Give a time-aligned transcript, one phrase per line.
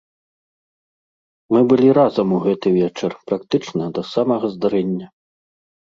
[1.55, 5.07] Мы былі разам у гэты вечар практычна да самага здарэння.